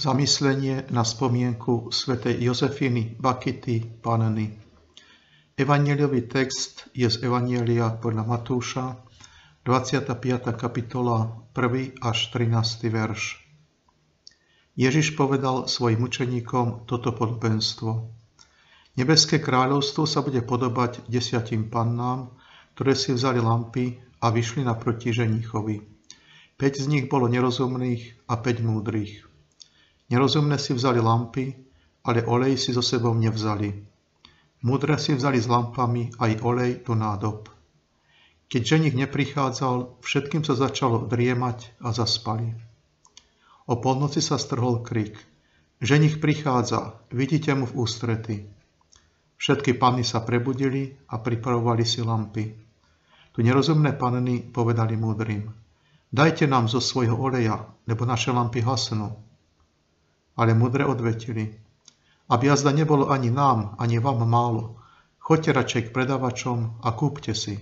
Zamyslenie 0.00 0.88
na 0.88 1.04
spomienku 1.04 1.92
svätej 1.92 2.40
Jozefiny 2.40 3.20
Bakity 3.20 4.00
Panny. 4.00 4.48
Evangeliový 5.60 6.24
text 6.24 6.88
je 6.96 7.04
z 7.04 7.20
Evangelia 7.20 8.00
podľa 8.00 8.24
Matúša, 8.24 8.96
25. 9.68 10.56
kapitola, 10.56 11.44
1. 11.52 12.00
až 12.00 12.18
13. 12.32 12.88
verš. 12.88 13.44
Ježiš 14.72 15.20
povedal 15.20 15.68
svojim 15.68 16.00
učeníkom 16.00 16.88
toto 16.88 17.12
podobenstvo. 17.12 18.08
Nebeské 18.96 19.36
kráľovstvo 19.36 20.08
sa 20.08 20.24
bude 20.24 20.40
podobať 20.40 21.12
desiatim 21.12 21.68
pannám, 21.68 22.32
ktoré 22.72 22.96
si 22.96 23.12
vzali 23.12 23.36
lampy 23.36 24.00
a 24.24 24.32
vyšli 24.32 24.64
naproti 24.64 25.12
ženichovi. 25.12 25.84
Peť 26.56 26.80
z 26.80 26.86
nich 26.88 27.04
bolo 27.04 27.28
nerozumných 27.28 28.32
a 28.32 28.40
päť 28.40 28.64
múdrych. 28.64 29.29
Nerozumné 30.10 30.58
si 30.58 30.74
vzali 30.74 30.98
lampy, 30.98 31.54
ale 32.02 32.26
olej 32.26 32.58
si 32.58 32.74
so 32.74 32.82
sebou 32.82 33.14
nevzali. 33.14 33.70
Múdre 34.66 34.98
si 34.98 35.14
vzali 35.14 35.38
s 35.38 35.46
lampami 35.46 36.10
aj 36.18 36.42
olej 36.42 36.82
do 36.82 36.98
nádob. 36.98 37.46
Keď 38.50 38.62
ženich 38.66 38.98
neprichádzal, 38.98 40.02
všetkým 40.02 40.42
sa 40.42 40.58
začalo 40.58 41.06
driemať 41.06 41.78
a 41.86 41.94
zaspali. 41.94 42.50
O 43.70 43.78
polnoci 43.78 44.18
sa 44.18 44.34
strhol 44.34 44.82
krik. 44.82 45.14
Ženich 45.78 46.18
prichádza, 46.18 46.98
vidíte 47.14 47.54
mu 47.54 47.70
v 47.70 47.78
ústrety. 47.78 48.36
Všetky 49.38 49.78
panny 49.78 50.02
sa 50.02 50.26
prebudili 50.26 50.90
a 51.14 51.22
pripravovali 51.22 51.86
si 51.86 52.02
lampy. 52.02 52.50
Tu 53.30 53.46
nerozumné 53.46 53.94
panny 53.94 54.42
povedali 54.42 54.98
múdrym. 54.98 55.46
Dajte 56.10 56.50
nám 56.50 56.66
zo 56.66 56.82
svojho 56.82 57.14
oleja, 57.14 57.62
lebo 57.86 58.02
naše 58.02 58.34
lampy 58.34 58.66
hasnú 58.66 59.29
ale 60.40 60.56
mudre 60.56 60.88
odvetili. 60.88 61.60
Aby 62.32 62.48
jazda 62.48 62.72
nebolo 62.72 63.12
ani 63.12 63.28
nám, 63.28 63.76
ani 63.76 64.00
vám 64.00 64.24
málo, 64.24 64.80
choďte 65.20 65.52
radšej 65.52 65.82
k 65.84 65.92
predávačom 65.92 66.80
a 66.80 66.88
kúpte 66.96 67.36
si. 67.36 67.60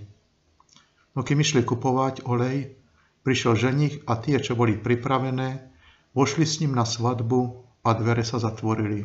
No 1.11 1.27
kým 1.27 1.43
išli 1.43 1.67
kupovať 1.67 2.23
olej, 2.23 2.79
prišiel 3.27 3.59
ženich 3.59 4.07
a 4.07 4.15
tie, 4.15 4.39
čo 4.39 4.55
boli 4.55 4.79
pripravené, 4.79 5.67
vošli 6.15 6.47
s 6.47 6.63
ním 6.63 6.71
na 6.71 6.87
svadbu 6.87 7.39
a 7.83 7.89
dvere 7.99 8.23
sa 8.23 8.39
zatvorili. 8.39 9.03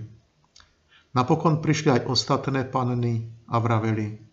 Napokon 1.19 1.59
prišli 1.59 1.98
aj 1.98 2.06
ostatné 2.06 2.70
panny 2.70 3.27
a 3.50 3.59
vraveli, 3.59 4.25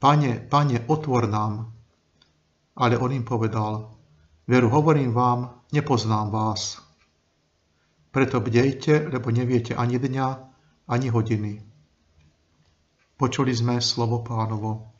Pane, 0.00 0.48
pane, 0.48 0.80
otvor 0.88 1.28
nám. 1.28 1.76
Ale 2.80 2.96
on 2.96 3.12
im 3.12 3.20
povedal, 3.20 3.92
veru 4.48 4.72
hovorím 4.72 5.12
vám, 5.12 5.68
nepoznám 5.76 6.32
vás. 6.32 6.89
Preto 8.10 8.42
bdejte, 8.42 9.06
lebo 9.06 9.30
neviete 9.30 9.78
ani 9.78 10.02
dňa, 10.02 10.26
ani 10.90 11.08
hodiny. 11.14 11.62
Počuli 13.14 13.54
sme 13.54 13.78
slovo 13.78 14.26
pánovo. 14.26 14.90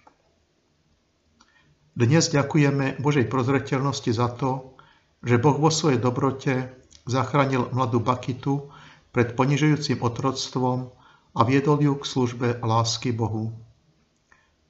Dnes 1.90 2.30
ďakujeme 2.30 3.02
Božej 3.02 3.26
prozreteľnosti 3.26 4.14
za 4.14 4.30
to, 4.38 4.78
že 5.26 5.42
Boh 5.42 5.58
vo 5.58 5.74
svojej 5.74 5.98
dobrote 5.98 6.70
zachránil 7.02 7.74
mladú 7.74 7.98
Bakitu 7.98 8.70
pred 9.10 9.34
ponižujúcim 9.34 9.98
otroctvom 9.98 10.94
a 11.34 11.40
viedol 11.42 11.82
ju 11.82 11.98
k 11.98 12.04
službe 12.06 12.48
lásky 12.62 13.10
Bohu. 13.10 13.50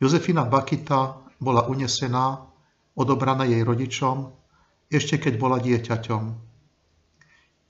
Jozefina 0.01 0.49
Bakita 0.49 1.29
bola 1.37 1.69
unesená, 1.69 2.49
odobraná 2.97 3.45
jej 3.45 3.61
rodičom, 3.61 4.33
ešte 4.89 5.21
keď 5.21 5.37
bola 5.37 5.61
dieťaťom. 5.61 6.50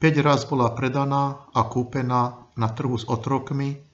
5 0.00 0.16
raz 0.24 0.48
bola 0.48 0.72
predaná 0.72 1.44
a 1.52 1.60
kúpená 1.68 2.48
na 2.56 2.68
trhu 2.72 2.96
s 2.96 3.04
otrokmi, 3.04 3.84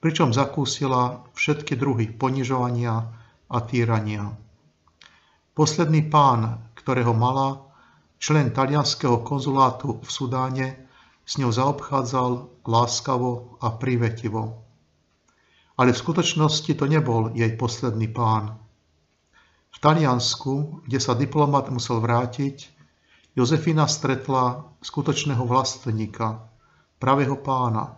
pričom 0.00 0.32
zakúsila 0.32 1.28
všetky 1.36 1.76
druhy 1.76 2.08
ponižovania 2.08 2.96
a 3.52 3.58
týrania. 3.60 4.32
Posledný 5.52 6.08
pán, 6.08 6.72
ktorého 6.72 7.12
mala, 7.12 7.68
člen 8.16 8.48
talianského 8.48 9.20
konzulátu 9.20 10.00
v 10.00 10.08
Sudáne, 10.08 10.68
s 11.28 11.36
ňou 11.36 11.52
zaobchádzal 11.52 12.64
láskavo 12.64 13.60
a 13.60 13.76
privetivo. 13.76 14.64
Ale 15.76 15.92
v 15.92 16.00
skutočnosti 16.00 16.72
to 16.80 16.88
nebol 16.88 17.28
jej 17.36 17.52
posledný 17.60 18.08
pán. 18.08 18.56
V 19.68 19.78
Taliansku, 19.84 20.84
kde 20.88 20.96
sa 20.96 21.12
diplomat 21.12 21.68
musel 21.68 22.00
vrátiť, 22.00 22.81
Jozefina 23.32 23.88
stretla 23.88 24.76
skutočného 24.84 25.48
vlastníka, 25.48 26.52
pravého 27.00 27.40
pána. 27.40 27.96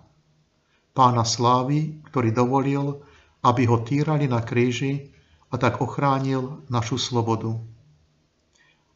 Pána 0.94 1.26
slávy, 1.26 1.98
ktorý 2.06 2.30
dovolil, 2.30 3.02
aby 3.42 3.66
ho 3.66 3.82
týrali 3.82 4.30
na 4.30 4.38
kríži 4.46 5.10
a 5.50 5.58
tak 5.58 5.82
ochránil 5.82 6.62
našu 6.70 7.02
slobodu. 7.02 7.58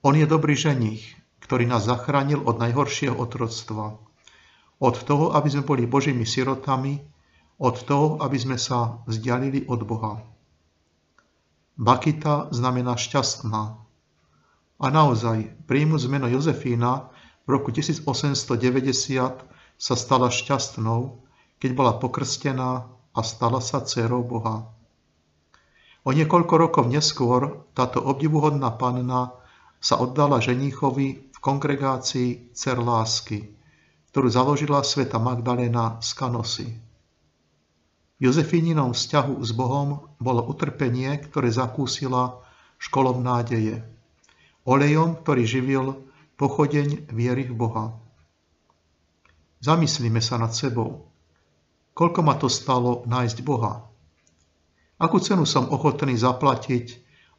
On 0.06 0.14
je 0.14 0.30
dobrý 0.30 0.54
ženich, 0.54 1.18
ktorý 1.42 1.66
nás 1.66 1.90
zachránil 1.90 2.46
od 2.46 2.62
najhoršieho 2.62 3.18
otroctva. 3.18 3.98
Od 4.78 4.94
toho, 4.94 5.34
aby 5.34 5.50
sme 5.50 5.66
boli 5.66 5.90
Božími 5.90 6.22
sirotami, 6.22 7.02
od 7.58 7.82
toho, 7.82 8.22
aby 8.22 8.38
sme 8.38 8.54
sa 8.62 9.02
vzdialili 9.10 9.66
od 9.66 9.82
Boha. 9.82 10.22
Bakita 11.74 12.54
znamená 12.54 12.94
šťastná, 12.94 13.87
a 14.78 14.86
naozaj, 14.94 15.66
príjmu 15.66 15.98
zmeno 15.98 16.30
Jozefína 16.30 17.10
v 17.42 17.48
roku 17.50 17.74
1890 17.74 19.42
sa 19.74 19.94
stala 19.98 20.30
šťastnou, 20.30 21.18
keď 21.58 21.70
bola 21.74 21.98
pokrstená 21.98 22.86
a 22.86 23.20
stala 23.26 23.58
sa 23.58 23.82
dcerou 23.82 24.22
Boha. 24.22 24.70
O 26.06 26.14
niekoľko 26.14 26.54
rokov 26.54 26.84
neskôr 26.86 27.66
táto 27.74 27.98
obdivuhodná 27.98 28.70
panna 28.78 29.34
sa 29.82 29.98
oddala 29.98 30.38
ženíchovi 30.38 31.34
v 31.34 31.38
kongregácii 31.42 32.54
Cer 32.54 32.78
lásky, 32.78 33.50
ktorú 34.14 34.30
založila 34.30 34.86
sveta 34.86 35.18
Magdalena 35.18 35.98
z 35.98 36.10
Kanosy. 36.14 36.68
Jozefíninom 38.22 38.94
vzťahu 38.94 39.42
s 39.42 39.50
Bohom 39.54 40.14
bolo 40.22 40.42
utrpenie, 40.46 41.18
ktoré 41.18 41.50
zakúsila 41.50 42.42
školom 42.78 43.22
nádeje 43.22 43.97
olejom, 44.68 45.24
ktorý 45.24 45.42
živil 45.48 46.04
pochodeň 46.36 47.08
viery 47.08 47.48
v 47.48 47.56
Boha. 47.56 47.96
Zamyslíme 49.64 50.20
sa 50.20 50.36
nad 50.36 50.52
sebou. 50.52 51.08
Koľko 51.96 52.20
ma 52.22 52.36
to 52.36 52.46
stalo 52.52 53.02
nájsť 53.08 53.38
Boha? 53.42 53.88
Akú 55.00 55.18
cenu 55.18 55.48
som 55.48 55.72
ochotný 55.72 56.14
zaplatiť, 56.14 56.86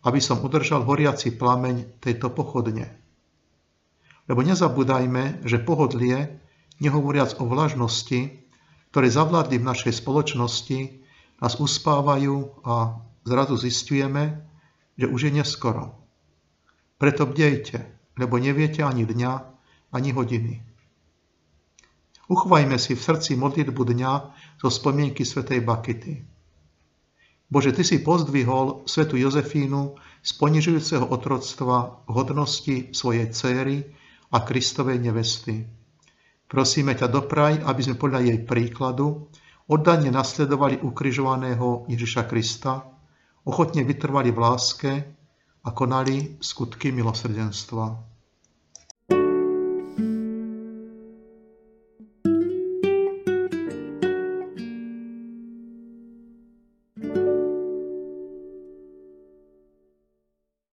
aby 0.04 0.20
som 0.20 0.42
udržal 0.42 0.84
horiaci 0.84 1.38
plameň 1.38 2.02
tejto 2.02 2.34
pochodne? 2.34 2.92
Lebo 4.28 4.42
nezabúdajme, 4.44 5.46
že 5.48 5.64
pohodlie, 5.64 6.42
nehovoriac 6.84 7.40
o 7.40 7.48
vlažnosti, 7.48 8.42
ktoré 8.90 9.08
zavládli 9.08 9.62
v 9.62 9.70
našej 9.70 10.02
spoločnosti, 10.02 10.80
nás 11.40 11.56
uspávajú 11.56 12.66
a 12.68 13.00
zrazu 13.24 13.56
zistujeme, 13.56 14.44
že 15.00 15.08
už 15.08 15.30
je 15.30 15.32
neskoro. 15.40 15.96
Preto 17.00 17.24
bdejte, 17.24 17.80
lebo 18.20 18.36
neviete 18.36 18.84
ani 18.84 19.08
dňa, 19.08 19.32
ani 19.96 20.12
hodiny. 20.12 20.60
Uchvajme 22.28 22.76
si 22.76 22.94
v 22.94 23.02
srdci 23.02 23.40
modlitbu 23.40 23.82
dňa 23.96 24.12
zo 24.60 24.70
spomienky 24.70 25.24
svätej 25.24 25.64
Bakity. 25.64 26.22
Bože, 27.50 27.74
Ty 27.74 27.82
si 27.82 28.04
pozdvihol 28.06 28.86
svetu 28.86 29.18
Jozefínu 29.18 29.98
z 30.22 30.32
ponižujúceho 30.38 31.10
otroctva 31.10 32.06
hodnosti 32.06 32.94
svojej 32.94 33.34
céry 33.34 33.82
a 34.30 34.46
Kristovej 34.46 35.02
nevesty. 35.02 35.66
Prosíme 36.46 36.94
ťa 36.94 37.10
dopraj, 37.10 37.66
aby 37.66 37.82
sme 37.82 37.98
podľa 37.98 38.28
jej 38.28 38.40
príkladu 38.46 39.32
oddane 39.66 40.14
nasledovali 40.14 40.84
ukrižovaného 40.84 41.90
Ježiša 41.90 42.30
Krista, 42.30 42.86
ochotne 43.48 43.82
vytrvali 43.82 44.30
v 44.30 44.38
láske 44.38 44.92
a 45.70 45.72
konali 45.72 46.38
skutky 46.42 46.92
milosrdenstva. 46.92 48.04